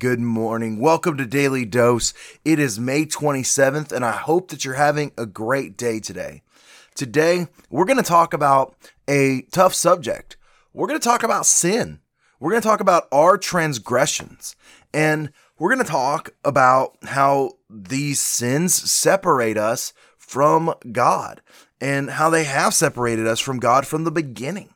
Good 0.00 0.18
morning. 0.18 0.80
Welcome 0.80 1.18
to 1.18 1.26
Daily 1.26 1.66
Dose. 1.66 2.14
It 2.42 2.58
is 2.58 2.80
May 2.80 3.04
27th, 3.04 3.92
and 3.92 4.02
I 4.02 4.12
hope 4.12 4.48
that 4.48 4.64
you're 4.64 4.72
having 4.72 5.12
a 5.18 5.26
great 5.26 5.76
day 5.76 6.00
today. 6.00 6.40
Today, 6.94 7.48
we're 7.68 7.84
going 7.84 7.98
to 7.98 8.02
talk 8.02 8.32
about 8.32 8.74
a 9.06 9.42
tough 9.52 9.74
subject. 9.74 10.38
We're 10.72 10.86
going 10.86 10.98
to 10.98 11.04
talk 11.04 11.22
about 11.22 11.44
sin. 11.44 12.00
We're 12.38 12.48
going 12.48 12.62
to 12.62 12.66
talk 12.66 12.80
about 12.80 13.08
our 13.12 13.36
transgressions. 13.36 14.56
And 14.94 15.32
we're 15.58 15.74
going 15.74 15.84
to 15.84 15.92
talk 15.92 16.30
about 16.46 16.96
how 17.02 17.58
these 17.68 18.20
sins 18.20 18.74
separate 18.74 19.58
us 19.58 19.92
from 20.16 20.72
God 20.90 21.42
and 21.78 22.12
how 22.12 22.30
they 22.30 22.44
have 22.44 22.72
separated 22.72 23.26
us 23.26 23.38
from 23.38 23.58
God 23.58 23.86
from 23.86 24.04
the 24.04 24.10
beginning. 24.10 24.72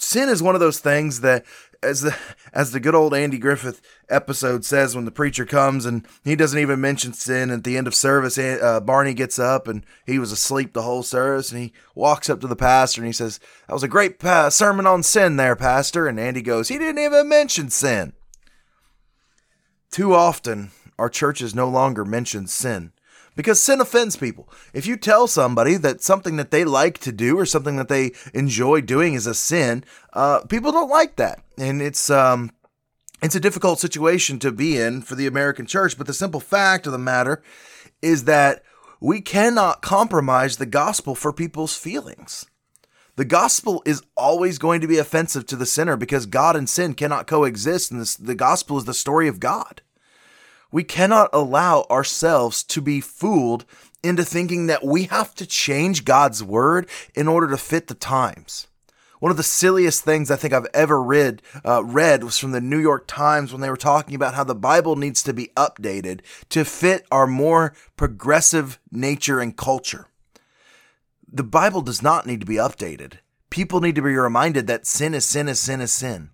Sin 0.00 0.28
is 0.28 0.42
one 0.42 0.54
of 0.54 0.60
those 0.60 0.78
things 0.78 1.20
that 1.20 1.44
as 1.82 2.00
the 2.00 2.16
as 2.52 2.72
the 2.72 2.80
good 2.80 2.94
old 2.94 3.14
Andy 3.14 3.38
Griffith 3.38 3.80
episode 4.08 4.64
says 4.64 4.94
when 4.94 5.04
the 5.04 5.10
preacher 5.10 5.44
comes 5.44 5.86
and 5.86 6.06
he 6.24 6.34
doesn't 6.34 6.58
even 6.58 6.80
mention 6.80 7.12
sin 7.12 7.50
at 7.50 7.64
the 7.64 7.76
end 7.76 7.86
of 7.86 7.94
service 7.94 8.38
uh, 8.38 8.80
Barney 8.80 9.14
gets 9.14 9.38
up 9.38 9.68
and 9.68 9.84
he 10.04 10.18
was 10.18 10.32
asleep 10.32 10.72
the 10.72 10.82
whole 10.82 11.02
service 11.02 11.52
and 11.52 11.60
he 11.60 11.72
walks 11.94 12.28
up 12.28 12.40
to 12.40 12.46
the 12.46 12.56
pastor 12.56 13.00
and 13.00 13.06
he 13.06 13.12
says 13.12 13.38
that 13.66 13.74
was 13.74 13.82
a 13.82 13.88
great 13.88 14.20
sermon 14.50 14.86
on 14.86 15.02
sin 15.02 15.36
there 15.36 15.56
pastor. 15.56 16.06
And 16.06 16.18
Andy 16.18 16.42
goes 16.42 16.68
he 16.68 16.78
didn't 16.78 17.02
even 17.02 17.28
mention 17.28 17.70
sin. 17.70 18.12
Too 19.90 20.14
often 20.14 20.70
our 20.98 21.08
churches 21.08 21.54
no 21.54 21.68
longer 21.68 22.04
mention 22.04 22.46
sin 22.46 22.92
because 23.38 23.62
sin 23.62 23.80
offends 23.80 24.16
people. 24.16 24.48
If 24.74 24.84
you 24.84 24.96
tell 24.96 25.28
somebody 25.28 25.76
that 25.76 26.02
something 26.02 26.34
that 26.38 26.50
they 26.50 26.64
like 26.64 26.98
to 26.98 27.12
do 27.12 27.38
or 27.38 27.46
something 27.46 27.76
that 27.76 27.86
they 27.86 28.10
enjoy 28.34 28.80
doing 28.80 29.14
is 29.14 29.28
a 29.28 29.34
sin, 29.34 29.84
uh, 30.12 30.40
people 30.46 30.72
don't 30.72 30.90
like 30.90 31.14
that, 31.16 31.44
and 31.56 31.80
it's 31.80 32.10
um, 32.10 32.50
it's 33.22 33.36
a 33.36 33.40
difficult 33.40 33.78
situation 33.78 34.40
to 34.40 34.50
be 34.50 34.76
in 34.76 35.02
for 35.02 35.14
the 35.14 35.28
American 35.28 35.66
church. 35.66 35.96
But 35.96 36.08
the 36.08 36.14
simple 36.14 36.40
fact 36.40 36.86
of 36.86 36.92
the 36.92 36.98
matter 36.98 37.40
is 38.02 38.24
that 38.24 38.64
we 39.00 39.20
cannot 39.20 39.82
compromise 39.82 40.56
the 40.56 40.66
gospel 40.66 41.14
for 41.14 41.32
people's 41.32 41.76
feelings. 41.76 42.44
The 43.14 43.24
gospel 43.24 43.84
is 43.86 44.02
always 44.16 44.58
going 44.58 44.80
to 44.80 44.88
be 44.88 44.98
offensive 44.98 45.46
to 45.46 45.56
the 45.56 45.64
sinner 45.64 45.96
because 45.96 46.26
God 46.26 46.56
and 46.56 46.68
sin 46.68 46.94
cannot 46.94 47.28
coexist, 47.28 47.92
and 47.92 48.00
this, 48.00 48.16
the 48.16 48.34
gospel 48.34 48.78
is 48.78 48.84
the 48.84 48.94
story 48.94 49.28
of 49.28 49.38
God. 49.38 49.80
We 50.70 50.84
cannot 50.84 51.30
allow 51.32 51.86
ourselves 51.90 52.62
to 52.64 52.80
be 52.80 53.00
fooled 53.00 53.64
into 54.02 54.24
thinking 54.24 54.66
that 54.66 54.84
we 54.84 55.04
have 55.04 55.34
to 55.36 55.46
change 55.46 56.04
God's 56.04 56.42
word 56.44 56.88
in 57.14 57.26
order 57.26 57.48
to 57.48 57.56
fit 57.56 57.88
the 57.88 57.94
times. 57.94 58.68
One 59.20 59.30
of 59.30 59.36
the 59.36 59.42
silliest 59.42 60.04
things 60.04 60.30
I 60.30 60.36
think 60.36 60.54
I've 60.54 60.68
ever 60.72 61.02
read 61.02 61.42
uh, 61.64 61.82
read 61.84 62.22
was 62.22 62.38
from 62.38 62.52
the 62.52 62.60
New 62.60 62.78
York 62.78 63.06
Times 63.08 63.50
when 63.50 63.60
they 63.60 63.70
were 63.70 63.76
talking 63.76 64.14
about 64.14 64.34
how 64.34 64.44
the 64.44 64.54
Bible 64.54 64.94
needs 64.94 65.22
to 65.24 65.32
be 65.32 65.50
updated 65.56 66.20
to 66.50 66.64
fit 66.64 67.04
our 67.10 67.26
more 67.26 67.74
progressive 67.96 68.78
nature 68.92 69.40
and 69.40 69.56
culture. 69.56 70.06
The 71.26 71.42
Bible 71.42 71.82
does 71.82 72.02
not 72.02 72.26
need 72.26 72.40
to 72.40 72.46
be 72.46 72.56
updated. 72.56 73.14
People 73.50 73.80
need 73.80 73.96
to 73.96 74.02
be 74.02 74.14
reminded 74.14 74.66
that 74.68 74.86
sin 74.86 75.14
is 75.14 75.24
sin 75.24 75.48
is 75.48 75.58
sin 75.58 75.80
is 75.80 75.92
sin. 75.92 76.30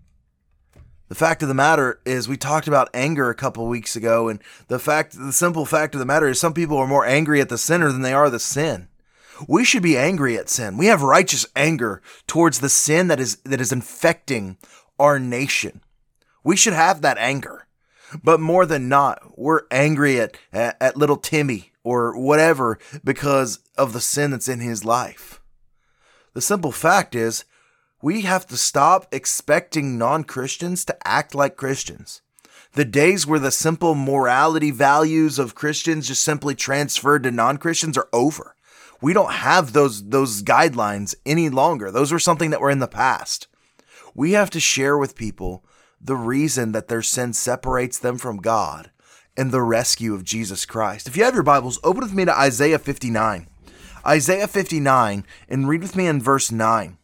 The 1.15 1.21
fact 1.21 1.43
of 1.43 1.49
the 1.49 1.55
matter 1.55 2.01
is, 2.05 2.27
we 2.27 2.37
talked 2.37 2.67
about 2.67 2.91
anger 2.93 3.31
a 3.31 3.37
couple 3.37 3.69
weeks 3.69 3.95
ago, 3.95 4.29
and 4.29 4.43
the 4.67 4.81
fact, 4.81 5.17
the 5.17 5.33
simple 5.33 5.65
fact 5.65 5.95
of 5.95 6.01
the 6.01 6.05
matter 6.05 6.27
is, 6.27 6.41
some 6.41 6.53
people 6.53 6.77
are 6.77 6.89
more 6.89 7.07
angry 7.07 7.41
at 7.41 7.49
the 7.49 7.57
sinner 7.57 7.93
than 7.93 8.03
they 8.03 8.13
are 8.13 8.29
the 8.29 8.41
sin. 8.41 8.89
We 9.47 9.65
should 9.65 9.85
be 9.85 9.97
angry 9.97 10.37
at 10.37 10.49
sin. 10.49 10.77
We 10.77 10.87
have 10.87 11.03
righteous 11.03 11.47
anger 11.55 12.03
towards 12.27 12.59
the 12.59 12.69
sin 12.69 13.07
that 13.07 13.21
is 13.21 13.37
that 13.45 13.61
is 13.61 13.71
infecting 13.71 14.57
our 14.99 15.21
nation. 15.21 15.83
We 16.43 16.57
should 16.57 16.73
have 16.73 17.01
that 17.03 17.19
anger. 17.19 17.69
But 18.25 18.41
more 18.41 18.67
than 18.67 18.89
not, 18.89 19.39
we're 19.39 19.69
angry 19.71 20.19
at, 20.21 20.37
at, 20.53 20.77
at 20.81 20.97
little 20.97 21.17
Timmy 21.17 21.71
or 21.85 22.19
whatever 22.19 22.77
because 23.05 23.61
of 23.79 23.93
the 23.93 24.01
sin 24.01 24.33
that's 24.33 24.49
in 24.49 24.59
his 24.59 24.85
life. 24.85 25.41
The 26.33 26.41
simple 26.41 26.73
fact 26.73 27.15
is, 27.15 27.45
we 28.05 28.21
have 28.21 28.47
to 28.47 28.55
stop 28.59 29.07
expecting 29.13 29.97
non 29.97 30.25
Christians 30.25 30.85
to 30.85 31.09
act 31.09 31.35
like 31.35 31.57
Christians. 31.57 32.21
The 32.75 32.85
days 32.85 33.27
where 33.27 33.39
the 33.39 33.51
simple 33.51 33.95
morality 33.95 34.71
values 34.71 35.39
of 35.39 35.55
Christians 35.55 36.09
just 36.09 36.23
simply 36.23 36.55
transferred 36.55 37.23
to 37.23 37.31
non 37.31 37.57
Christians 37.57 37.97
are 37.97 38.11
over. 38.13 38.57
We 39.01 39.15
don't 39.15 39.33
have 39.33 39.73
those, 39.73 40.07
those 40.07 40.43
guidelines 40.43 41.15
any 41.25 41.49
longer. 41.49 41.91
Those 41.91 42.13
were 42.13 42.19
something 42.19 42.51
that 42.51 42.61
were 42.61 42.71
in 42.71 42.81
the 42.81 42.87
past. 42.87 43.47
We 44.15 44.33
have 44.33 44.51
to 44.51 44.61
share 44.61 44.99
with 44.99 45.17
people 45.17 45.65
the 45.99 46.17
reason 46.17 46.73
that 46.73 46.89
their 46.89 47.01
sin 47.01 47.33
separates 47.33 47.99
them 47.99 48.19
from 48.19 48.37
God 48.37 48.91
and 49.35 49.51
the 49.51 49.63
rescue 49.63 50.13
of 50.13 50.25
Jesus 50.25 50.67
Christ. 50.67 51.09
If 51.09 51.17
you 51.17 51.25
have 51.25 51.33
your 51.33 51.43
Bibles, 51.43 51.81
open 51.83 52.03
with 52.03 52.13
me 52.13 52.27
to 52.27 52.39
Isaiah 52.39 52.79
59. 52.79 53.47
Isaiah 54.07 54.47
59 54.47 55.25
and 55.49 55.69
read 55.69 55.81
with 55.81 55.97
me 55.97 56.07
in 56.07 56.21
verse 56.21 56.53
9. 56.53 56.99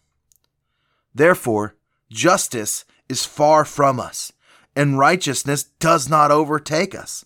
Therefore, 1.14 1.76
justice 2.10 2.84
is 3.08 3.24
far 3.24 3.64
from 3.64 3.98
us, 3.98 4.32
and 4.76 4.98
righteousness 4.98 5.64
does 5.64 6.08
not 6.08 6.30
overtake 6.30 6.94
us. 6.94 7.24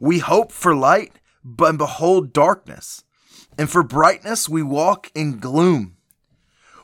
We 0.00 0.18
hope 0.18 0.52
for 0.52 0.74
light, 0.74 1.12
but 1.44 1.76
behold 1.76 2.32
darkness, 2.32 3.04
and 3.58 3.70
for 3.70 3.82
brightness 3.82 4.48
we 4.48 4.62
walk 4.62 5.10
in 5.14 5.38
gloom. 5.38 5.96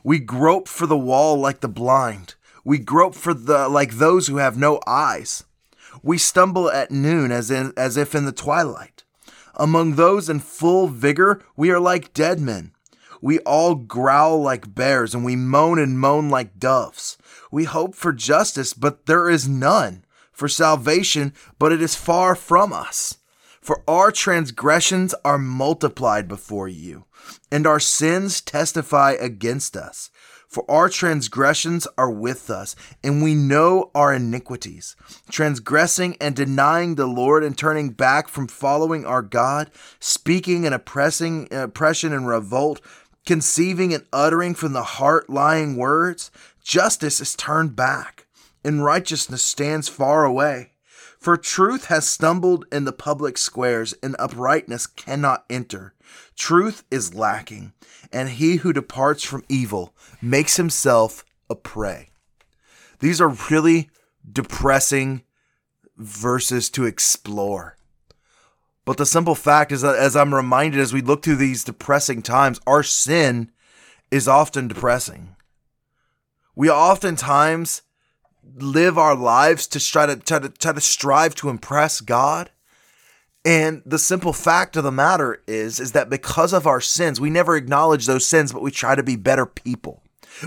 We 0.03 0.19
grope 0.19 0.67
for 0.67 0.85
the 0.85 0.97
wall 0.97 1.37
like 1.37 1.59
the 1.59 1.67
blind. 1.67 2.35
We 2.63 2.77
grope 2.77 3.15
for 3.15 3.33
the 3.33 3.67
like 3.67 3.93
those 3.93 4.27
who 4.27 4.37
have 4.37 4.57
no 4.57 4.79
eyes. 4.87 5.43
We 6.03 6.17
stumble 6.17 6.69
at 6.69 6.91
noon 6.91 7.31
as 7.31 7.51
in 7.51 7.73
as 7.75 7.97
if 7.97 8.15
in 8.15 8.25
the 8.25 8.31
twilight. 8.31 9.03
Among 9.55 9.95
those 9.95 10.29
in 10.29 10.39
full 10.39 10.87
vigor, 10.87 11.43
we 11.55 11.71
are 11.71 11.79
like 11.79 12.13
dead 12.13 12.39
men. 12.39 12.71
We 13.21 13.39
all 13.39 13.75
growl 13.75 14.41
like 14.41 14.73
bears 14.75 15.13
and 15.13 15.23
we 15.23 15.35
moan 15.35 15.79
and 15.79 15.99
moan 15.99 16.29
like 16.29 16.59
doves. 16.59 17.17
We 17.51 17.63
hope 17.63 17.95
for 17.95 18.13
justice, 18.13 18.73
but 18.73 19.05
there 19.05 19.29
is 19.29 19.47
none, 19.47 20.05
for 20.31 20.47
salvation, 20.47 21.33
but 21.59 21.71
it 21.71 21.81
is 21.81 21.95
far 21.95 22.35
from 22.35 22.73
us. 22.73 23.17
For 23.61 23.83
our 23.87 24.11
transgressions 24.11 25.13
are 25.25 25.37
multiplied 25.37 26.27
before 26.27 26.69
you, 26.69 27.05
and 27.51 27.67
our 27.67 27.81
sins 27.81 28.39
testify 28.39 29.11
against 29.11 29.75
us. 29.75 30.09
For 30.47 30.63
our 30.71 30.87
transgressions 30.87 31.85
are 31.97 32.09
with 32.09 32.49
us, 32.49 32.77
and 33.03 33.21
we 33.21 33.35
know 33.35 33.91
our 33.93 34.13
iniquities. 34.13 34.95
Transgressing 35.29 36.15
and 36.21 36.33
denying 36.33 36.95
the 36.95 37.05
Lord 37.05 37.43
and 37.43 37.57
turning 37.57 37.89
back 37.89 38.29
from 38.29 38.47
following 38.47 39.05
our 39.05 39.21
God, 39.21 39.69
speaking 39.99 40.65
and 40.65 40.73
oppressing 40.73 41.49
oppression 41.51 42.13
and 42.13 42.25
revolt, 42.25 42.79
conceiving 43.27 43.93
and 43.93 44.05
uttering 44.13 44.55
from 44.55 44.71
the 44.71 44.83
heart 44.83 45.29
lying 45.29 45.75
words, 45.75 46.31
justice 46.63 47.19
is 47.19 47.35
turned 47.35 47.75
back, 47.75 48.25
and 48.63 48.83
righteousness 48.83 49.43
stands 49.43 49.89
far 49.89 50.23
away. 50.23 50.71
For 51.19 51.35
truth 51.35 51.85
has 51.87 52.07
stumbled 52.07 52.65
in 52.71 52.85
the 52.85 52.93
public 52.93 53.37
squares, 53.37 53.93
and 54.01 54.15
uprightness 54.17 54.87
cannot 54.87 55.43
enter. 55.49 55.93
Truth 56.37 56.85
is 56.89 57.13
lacking, 57.13 57.73
and 58.13 58.29
he 58.29 58.57
who 58.57 58.71
departs 58.71 59.23
from 59.23 59.43
evil 59.49 59.93
makes 60.21 60.55
himself 60.55 61.25
a 61.49 61.55
prey. 61.55 62.07
These 62.99 63.19
are 63.19 63.35
really 63.51 63.89
depressing 64.31 65.23
verses 65.97 66.69
to 66.69 66.85
explore. 66.85 67.75
But 68.87 68.95
the 68.95 69.05
simple 69.05 69.35
fact 69.35 69.73
is 69.73 69.81
that 69.81 69.97
as 69.97 70.15
I'm 70.15 70.33
reminded 70.33 70.79
as 70.79 70.93
we 70.93 71.01
look 71.01 71.21
through 71.21 71.35
these 71.35 71.65
depressing 71.65 72.21
times, 72.21 72.61
our 72.65 72.83
sin 72.83 73.51
is 74.11 74.29
often 74.29 74.69
depressing. 74.69 75.35
We 76.55 76.69
oftentimes 76.69 77.81
live 78.55 78.97
our 78.97 79.13
lives 79.13 79.67
to 79.67 79.81
try 79.81 80.05
to 80.05 80.15
try 80.15 80.39
to 80.39 80.47
try 80.47 80.71
to 80.71 80.79
strive 80.79 81.35
to 81.35 81.49
impress 81.49 81.99
God. 81.99 82.49
And 83.43 83.81
the 83.85 83.99
simple 83.99 84.31
fact 84.31 84.77
of 84.77 84.85
the 84.85 84.91
matter 84.91 85.43
is 85.47 85.81
is 85.81 85.91
that 85.91 86.09
because 86.09 86.53
of 86.53 86.65
our 86.65 86.79
sins, 86.79 87.19
we 87.19 87.29
never 87.29 87.57
acknowledge 87.57 88.05
those 88.05 88.25
sins, 88.25 88.53
but 88.53 88.61
we 88.61 88.71
try 88.71 88.95
to 88.95 89.03
be 89.03 89.17
better 89.17 89.45
people. 89.45 90.01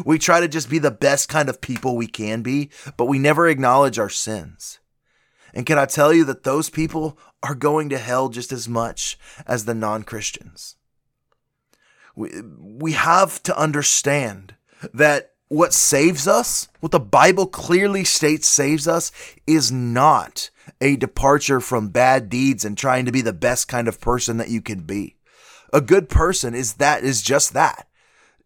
We 0.06 0.18
try 0.18 0.40
to 0.40 0.48
just 0.48 0.70
be 0.70 0.78
the 0.78 0.90
best 0.90 1.28
kind 1.28 1.50
of 1.50 1.60
people 1.60 1.94
we 1.94 2.06
can 2.06 2.40
be, 2.40 2.70
but 2.96 3.04
we 3.04 3.18
never 3.18 3.46
acknowledge 3.46 3.98
our 3.98 4.08
sins. 4.08 4.78
And 5.52 5.66
can 5.66 5.78
I 5.78 5.84
tell 5.84 6.12
you 6.12 6.24
that 6.24 6.44
those 6.44 6.70
people 6.70 7.18
are 7.42 7.54
going 7.54 7.88
to 7.90 7.98
hell 7.98 8.28
just 8.28 8.52
as 8.52 8.68
much 8.68 9.18
as 9.46 9.64
the 9.64 9.74
non 9.74 10.02
Christians. 10.02 10.76
We, 12.14 12.30
we 12.58 12.92
have 12.92 13.42
to 13.44 13.58
understand 13.58 14.54
that 14.92 15.32
what 15.48 15.74
saves 15.74 16.28
us, 16.28 16.68
what 16.78 16.92
the 16.92 17.00
Bible 17.00 17.46
clearly 17.46 18.04
states 18.04 18.46
saves 18.46 18.86
us, 18.86 19.10
is 19.46 19.72
not 19.72 20.50
a 20.80 20.96
departure 20.96 21.60
from 21.60 21.88
bad 21.88 22.28
deeds 22.28 22.64
and 22.64 22.78
trying 22.78 23.04
to 23.04 23.12
be 23.12 23.20
the 23.20 23.32
best 23.32 23.66
kind 23.66 23.88
of 23.88 24.00
person 24.00 24.36
that 24.36 24.48
you 24.48 24.62
can 24.62 24.82
be. 24.82 25.16
A 25.72 25.80
good 25.80 26.08
person 26.08 26.54
is 26.54 26.74
that 26.74 27.02
is 27.02 27.22
just 27.22 27.52
that. 27.52 27.88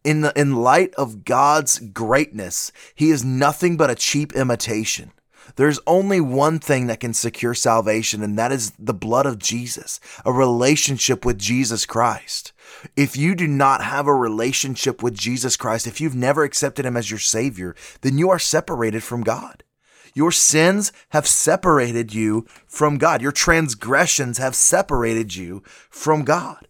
In 0.02 0.20
the 0.20 0.38
in 0.38 0.56
light 0.56 0.94
of 0.94 1.24
God's 1.24 1.78
greatness, 1.78 2.72
he 2.94 3.10
is 3.10 3.24
nothing 3.24 3.76
but 3.76 3.90
a 3.90 3.94
cheap 3.94 4.32
imitation. 4.34 5.12
There's 5.56 5.80
only 5.86 6.20
one 6.20 6.58
thing 6.58 6.86
that 6.86 7.00
can 7.00 7.14
secure 7.14 7.54
salvation, 7.54 8.22
and 8.22 8.38
that 8.38 8.52
is 8.52 8.72
the 8.78 8.94
blood 8.94 9.26
of 9.26 9.38
Jesus, 9.38 10.00
a 10.24 10.32
relationship 10.32 11.24
with 11.24 11.38
Jesus 11.38 11.86
Christ. 11.86 12.52
If 12.96 13.16
you 13.16 13.34
do 13.34 13.46
not 13.46 13.82
have 13.82 14.06
a 14.06 14.14
relationship 14.14 15.02
with 15.02 15.14
Jesus 15.14 15.56
Christ, 15.56 15.86
if 15.86 16.00
you've 16.00 16.14
never 16.14 16.44
accepted 16.44 16.84
him 16.84 16.96
as 16.96 17.10
your 17.10 17.20
Savior, 17.20 17.74
then 18.00 18.18
you 18.18 18.30
are 18.30 18.38
separated 18.38 19.02
from 19.02 19.22
God. 19.22 19.62
Your 20.14 20.32
sins 20.32 20.92
have 21.10 21.26
separated 21.26 22.14
you 22.14 22.46
from 22.66 22.98
God. 22.98 23.20
Your 23.20 23.32
transgressions 23.32 24.38
have 24.38 24.54
separated 24.54 25.34
you 25.34 25.62
from 25.90 26.24
God. 26.24 26.68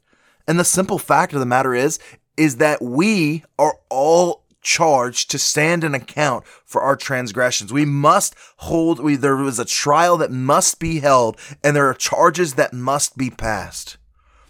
And 0.49 0.59
the 0.59 0.65
simple 0.65 0.99
fact 0.99 1.33
of 1.35 1.41
the 1.41 1.47
matter 1.47 1.75
is, 1.75 1.99
is 2.37 2.57
that 2.57 2.83
we 2.83 3.45
are 3.59 3.79
all 3.89 4.44
charged 4.65 5.31
to 5.31 5.39
stand 5.39 5.85
an 5.85 5.95
account 5.95 6.45
for 6.65 6.83
our 6.83 6.97
transgressions. 6.97 7.73
We 7.73 7.85
must 7.85 8.35
hold, 8.57 8.99
we, 8.99 9.15
there 9.17 9.37
was 9.37 9.59
a 9.59 9.65
trial 9.65 10.17
that 10.17 10.33
must 10.33 10.81
be 10.81 10.99
held, 11.01 11.39
and 11.63 11.77
there 11.77 11.89
are 11.89 11.95
charges 11.95 12.55
that 12.55 12.73
must 12.73 13.17
be 13.17 13.31
passed. 13.31 13.99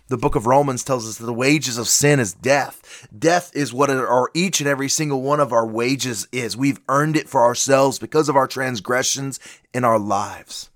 The 0.08 0.18
book 0.18 0.36
of 0.36 0.46
Romans 0.46 0.84
tells 0.84 1.08
us 1.08 1.16
that 1.16 1.26
the 1.26 1.32
wages 1.32 1.78
of 1.78 1.88
sin 1.88 2.20
is 2.20 2.34
death. 2.34 3.08
Death 3.16 3.50
is 3.54 3.72
what 3.72 3.88
our 3.90 4.30
each 4.34 4.60
and 4.60 4.68
every 4.68 4.88
single 4.88 5.22
one 5.22 5.40
of 5.40 5.52
our 5.52 5.66
wages 5.66 6.28
is. 6.30 6.56
We've 6.56 6.80
earned 6.88 7.16
it 7.16 7.28
for 7.28 7.40
ourselves 7.40 7.98
because 7.98 8.28
of 8.28 8.36
our 8.36 8.46
transgressions 8.46 9.40
in 9.72 9.82
our 9.82 9.98
lives. 9.98 10.70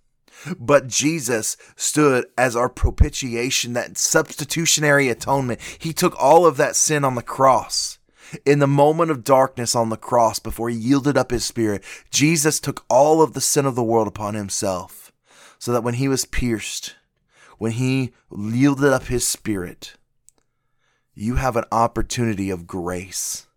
But 0.59 0.87
Jesus 0.87 1.57
stood 1.77 2.27
as 2.39 2.57
our 2.57 2.69
propitiation, 2.69 3.75
that 3.75 3.99
substitutionary 3.99 5.09
atonement. 5.09 5.61
He 5.79 5.93
took 5.93 6.15
all 6.19 6.47
of 6.47 6.57
that 6.57 6.77
sin 6.77 7.05
on 7.05 7.15
the 7.15 7.23
cross. 7.23 7.98
In 8.45 8.59
the 8.59 8.67
moment 8.67 9.11
of 9.11 9.25
darkness 9.25 9.75
on 9.75 9.89
the 9.89 9.97
cross, 9.97 10.39
before 10.39 10.69
he 10.69 10.77
yielded 10.77 11.17
up 11.17 11.31
his 11.31 11.45
spirit, 11.45 11.83
Jesus 12.11 12.61
took 12.61 12.85
all 12.89 13.23
of 13.23 13.33
the 13.33 13.41
sin 13.41 13.67
of 13.67 13.75
the 13.75 13.83
world 13.83 14.07
upon 14.07 14.35
himself, 14.35 15.13
so 15.59 15.73
that 15.73 15.83
when 15.83 15.95
he 15.95 16.09
was 16.09 16.25
pierced, 16.25 16.95
when 17.59 17.73
he 17.73 18.13
yielded 18.31 18.93
up 18.93 19.05
his 19.05 19.27
spirit, 19.27 19.95
you 21.15 21.35
have 21.35 21.57
an 21.57 21.65
opportunity 21.73 22.51
of 22.51 22.67
grace. 22.67 23.48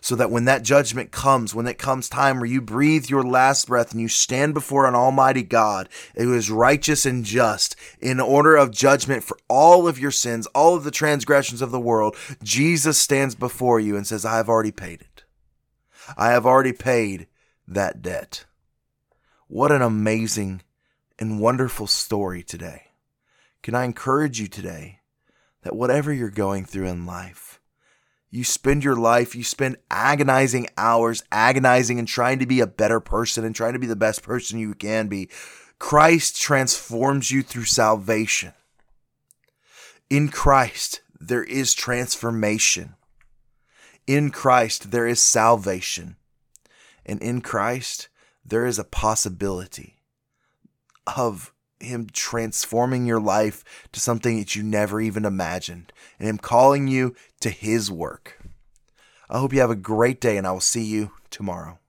So 0.00 0.14
that 0.16 0.30
when 0.30 0.44
that 0.46 0.62
judgment 0.62 1.10
comes, 1.10 1.54
when 1.54 1.66
it 1.66 1.78
comes 1.78 2.08
time 2.08 2.38
where 2.38 2.46
you 2.46 2.60
breathe 2.60 3.08
your 3.08 3.22
last 3.22 3.66
breath 3.66 3.92
and 3.92 4.00
you 4.00 4.08
stand 4.08 4.54
before 4.54 4.86
an 4.86 4.94
almighty 4.94 5.42
God 5.42 5.88
who 6.16 6.34
is 6.34 6.50
righteous 6.50 7.06
and 7.06 7.24
just 7.24 7.76
in 8.00 8.20
order 8.20 8.56
of 8.56 8.70
judgment 8.70 9.24
for 9.24 9.36
all 9.48 9.88
of 9.88 9.98
your 9.98 10.10
sins, 10.10 10.46
all 10.48 10.76
of 10.76 10.84
the 10.84 10.90
transgressions 10.90 11.62
of 11.62 11.70
the 11.70 11.80
world, 11.80 12.16
Jesus 12.42 12.98
stands 12.98 13.34
before 13.34 13.80
you 13.80 13.96
and 13.96 14.06
says, 14.06 14.24
I 14.24 14.36
have 14.36 14.48
already 14.48 14.72
paid 14.72 15.00
it. 15.00 15.24
I 16.16 16.30
have 16.30 16.46
already 16.46 16.72
paid 16.72 17.26
that 17.66 18.02
debt. 18.02 18.44
What 19.46 19.72
an 19.72 19.82
amazing 19.82 20.62
and 21.18 21.40
wonderful 21.40 21.86
story 21.86 22.42
today. 22.42 22.84
Can 23.62 23.74
I 23.74 23.84
encourage 23.84 24.40
you 24.40 24.46
today 24.46 25.00
that 25.62 25.76
whatever 25.76 26.12
you're 26.12 26.30
going 26.30 26.64
through 26.64 26.86
in 26.86 27.04
life, 27.04 27.59
you 28.30 28.44
spend 28.44 28.84
your 28.84 28.96
life, 28.96 29.34
you 29.34 29.42
spend 29.42 29.76
agonizing 29.90 30.68
hours, 30.76 31.22
agonizing 31.32 31.98
and 31.98 32.06
trying 32.06 32.38
to 32.38 32.46
be 32.46 32.60
a 32.60 32.66
better 32.66 33.00
person 33.00 33.44
and 33.44 33.54
trying 33.54 33.72
to 33.72 33.78
be 33.78 33.86
the 33.86 33.96
best 33.96 34.22
person 34.22 34.58
you 34.58 34.74
can 34.74 35.08
be. 35.08 35.28
Christ 35.78 36.40
transforms 36.40 37.30
you 37.30 37.42
through 37.42 37.64
salvation. 37.64 38.52
In 40.08 40.28
Christ, 40.28 41.00
there 41.18 41.42
is 41.42 41.74
transformation. 41.74 42.94
In 44.06 44.30
Christ, 44.30 44.90
there 44.90 45.06
is 45.06 45.20
salvation. 45.20 46.16
And 47.04 47.20
in 47.22 47.40
Christ, 47.40 48.08
there 48.44 48.66
is 48.66 48.78
a 48.78 48.84
possibility 48.84 49.96
of 51.16 51.52
him 51.80 52.06
transforming 52.12 53.06
your 53.06 53.20
life 53.20 53.64
to 53.92 54.00
something 54.00 54.38
that 54.38 54.54
you 54.54 54.62
never 54.62 55.00
even 55.00 55.24
imagined 55.24 55.92
and 56.18 56.28
him 56.28 56.38
calling 56.38 56.86
you 56.86 57.16
to 57.40 57.50
his 57.50 57.90
work. 57.90 58.38
I 59.28 59.38
hope 59.38 59.52
you 59.52 59.60
have 59.60 59.70
a 59.70 59.76
great 59.76 60.20
day 60.20 60.36
and 60.36 60.46
I 60.46 60.52
will 60.52 60.60
see 60.60 60.84
you 60.84 61.12
tomorrow. 61.30 61.79